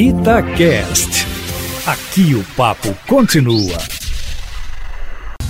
[0.00, 1.26] Itacast.
[1.84, 3.76] Aqui o papo continua.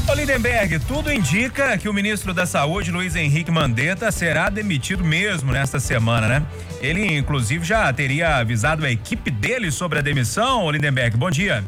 [0.08, 5.52] Ô Lindenberg, tudo indica que o ministro da Saúde, Luiz Henrique Mandetta, será demitido mesmo
[5.52, 6.46] nesta semana, né?
[6.80, 10.64] Ele, inclusive, já teria avisado a equipe dele sobre a demissão.
[10.64, 11.62] Ô Lindenberg, bom dia.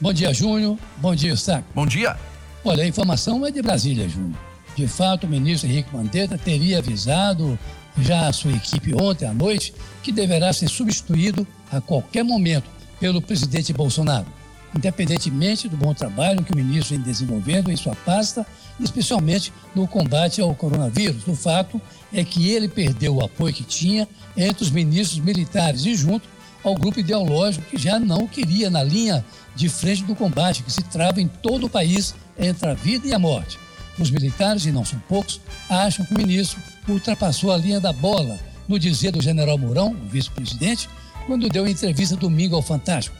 [0.00, 0.78] Bom dia, Júnior.
[0.96, 1.66] Bom dia, Saco.
[1.74, 2.16] Bom dia.
[2.64, 4.38] Olha, a informação é de Brasília, Júnior.
[4.74, 7.58] De fato, o ministro Henrique Mandetta teria avisado
[7.98, 9.72] já a sua equipe ontem à noite
[10.02, 12.68] que deverá ser substituído a qualquer momento
[13.00, 14.26] pelo presidente Bolsonaro,
[14.74, 18.46] independentemente do bom trabalho que o ministro vem desenvolvendo em sua pasta,
[18.78, 21.26] especialmente no combate ao coronavírus.
[21.26, 21.80] O fato
[22.12, 26.28] é que ele perdeu o apoio que tinha entre os ministros militares e junto
[26.62, 30.82] ao grupo ideológico que já não queria na linha de frente do combate que se
[30.82, 33.58] trava em todo o país entre a vida e a morte.
[33.98, 35.40] Os militares, e não são poucos,
[35.70, 40.88] acham que o ministro ultrapassou a linha da bola, no dizer do general Mourão, vice-presidente,
[41.26, 43.16] quando deu entrevista domingo ao Fantástico.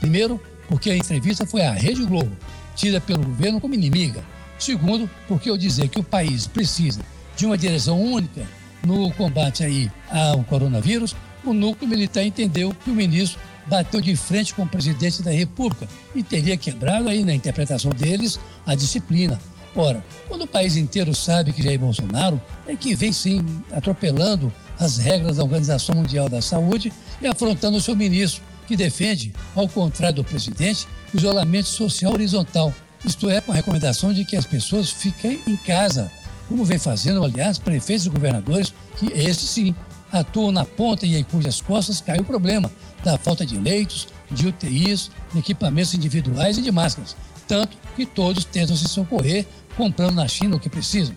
[0.00, 2.36] Primeiro, porque a entrevista foi à Rede Globo,
[2.74, 4.24] tida pelo governo como inimiga.
[4.58, 7.00] Segundo, porque ao dizer que o país precisa
[7.36, 8.46] de uma direção única
[8.84, 14.54] no combate aí ao coronavírus, o núcleo militar entendeu que o ministro bateu de frente
[14.54, 19.40] com o presidente da República e teria quebrado aí na interpretação deles a disciplina,
[19.74, 24.96] Ora, quando o país inteiro sabe que Jair Bolsonaro é que vem sim atropelando as
[24.96, 30.16] regras da Organização Mundial da Saúde e afrontando o seu ministro, que defende, ao contrário
[30.16, 35.40] do presidente, isolamento social horizontal, isto é, com a recomendação de que as pessoas fiquem
[35.46, 36.10] em casa,
[36.48, 39.74] como vem fazendo, aliás, prefeitos e governadores, que esses sim
[40.12, 42.70] atuam na ponta e em cujas costas cai o problema
[43.04, 47.16] da falta de leitos, de UTIs, de equipamentos individuais e de máscaras.
[47.46, 51.14] Tanto que todos tentam se socorrer comprando na China o que precisam,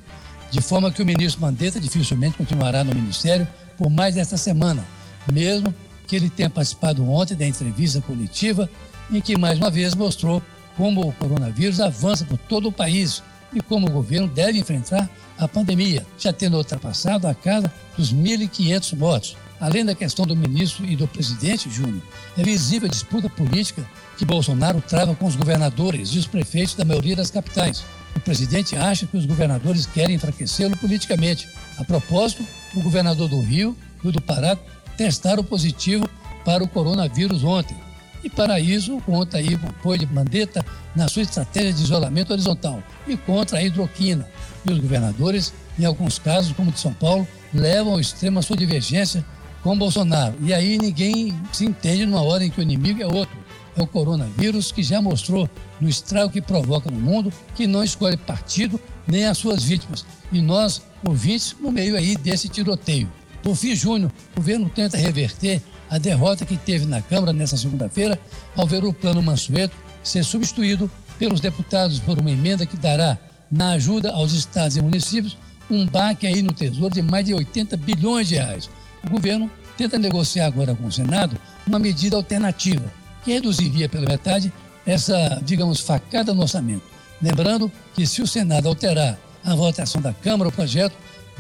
[0.50, 3.48] de forma que o ministro Mandetta dificilmente continuará no ministério
[3.78, 4.86] por mais desta semana,
[5.32, 5.74] mesmo
[6.08, 8.70] que ele tenha participado ontem da entrevista coletiva
[9.12, 10.42] em que mais uma vez mostrou
[10.78, 13.22] como o coronavírus avança por todo o país
[13.54, 18.98] e como o governo deve enfrentar a pandemia, já tendo ultrapassado a casa dos 1.500
[18.98, 19.38] mortos.
[19.64, 22.02] Além da questão do ministro e do presidente, Júnior,
[22.38, 23.82] é visível a disputa política
[24.18, 27.82] que Bolsonaro trava com os governadores e os prefeitos da maioria das capitais.
[28.14, 31.48] O presidente acha que os governadores querem enfraquecê-lo politicamente.
[31.78, 33.74] A propósito, o governador do Rio
[34.04, 34.58] e o do Pará
[34.98, 36.10] testaram positivo
[36.44, 37.78] para o coronavírus ontem.
[38.22, 42.84] E para isso, conta aí o apoio de Mandetta na sua estratégia de isolamento horizontal
[43.08, 44.28] e contra a hidroquina.
[44.66, 48.42] E os governadores, em alguns casos, como o de São Paulo, levam ao extremo a
[48.42, 49.24] sua divergência
[49.64, 50.36] com Bolsonaro.
[50.42, 53.44] E aí ninguém se entende numa hora em que o inimigo é outro
[53.76, 55.50] é o coronavírus que já mostrou
[55.82, 60.06] no estrago que provoca no mundo que não escolhe partido nem as suas vítimas.
[60.32, 63.12] E nós, ouvintes, no meio aí desse tiroteio.
[63.42, 68.20] Por fim, Júnior, o governo tenta reverter a derrota que teve na Câmara nesta segunda-feira
[68.56, 73.18] ao ver o plano Mansueto ser substituído pelos deputados por uma emenda que dará,
[73.52, 75.38] na ajuda aos estados e municípios,
[75.70, 78.70] um baque aí no Tesouro de mais de 80 bilhões de reais.
[79.06, 81.38] O governo tenta negociar agora com o Senado
[81.68, 82.86] uma medida alternativa
[83.24, 84.52] que reduziria pela metade
[84.86, 86.84] essa, digamos, facada no orçamento.
[87.22, 90.96] Lembrando que se o Senado alterar a votação da Câmara, o projeto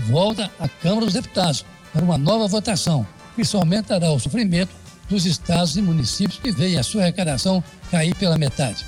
[0.08, 4.72] volta à Câmara dos Deputados para uma nova votação, que só aumentará o sofrimento
[5.10, 8.86] dos estados e municípios que veem a sua arrecadação cair pela metade.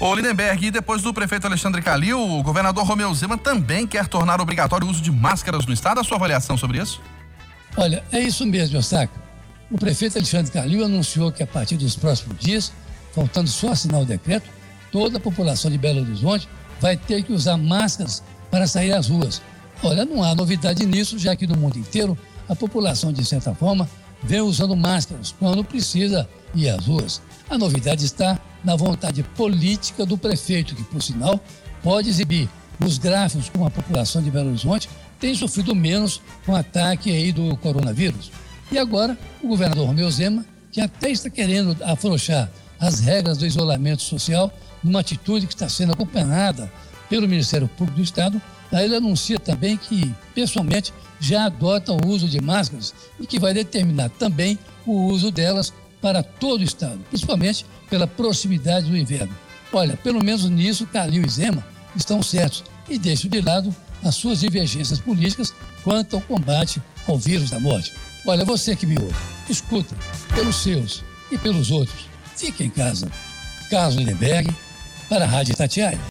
[0.00, 4.40] Ô Lindenberg, e depois do prefeito Alexandre Calil, o governador Romeu Zema também quer tornar
[4.40, 5.98] obrigatório o uso de máscaras no estado.
[5.98, 7.02] A sua avaliação sobre isso?
[7.76, 9.20] Olha, é isso mesmo, Eustáquio.
[9.68, 12.72] O prefeito Alexandre Calil anunciou que a partir dos próximos dias,
[13.12, 14.48] faltando só assinar o decreto,
[14.92, 16.48] toda a população de Belo Horizonte
[16.80, 18.22] vai ter que usar máscaras
[18.52, 19.42] para sair às ruas.
[19.82, 22.16] Olha, não há novidade nisso, já que no mundo inteiro
[22.48, 23.90] a população, de certa forma,
[24.22, 27.22] vem usando máscaras quando precisa ir às ruas.
[27.48, 31.40] A novidade está na vontade política do prefeito, que, por sinal,
[31.82, 32.48] pode exibir
[32.84, 37.32] os gráficos como a população de Belo Horizonte tem sofrido menos com o ataque aí
[37.32, 38.30] do coronavírus.
[38.70, 44.02] E agora, o governador Romeu Zema, que até está querendo afrouxar as regras do isolamento
[44.02, 46.70] social, numa atitude que está sendo acompanhada
[47.08, 48.40] pelo Ministério Público do Estado,
[48.72, 53.52] aí ele anuncia também que, pessoalmente, já adota o uso de máscaras e que vai
[53.52, 59.34] determinar também o uso delas para todo o Estado, principalmente pela proximidade do inverno.
[59.72, 61.64] Olha, pelo menos nisso, Calil e Zema
[61.96, 67.50] estão certos e deixam de lado as suas divergências políticas quanto ao combate ao vírus
[67.50, 67.92] da morte.
[68.26, 69.14] Olha, você que me ouve,
[69.48, 69.94] escuta,
[70.34, 72.06] pelos seus e pelos outros,
[72.36, 73.10] fique em casa.
[73.70, 74.54] Carlos Lindenberg,
[75.08, 75.98] para a Rádio Tatiaia.